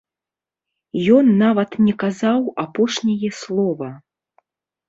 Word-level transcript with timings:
Ён 1.17 1.25
нават 1.43 1.77
не 1.87 1.93
казаў 2.05 2.39
апошняе 2.65 3.29
слова. 3.41 3.95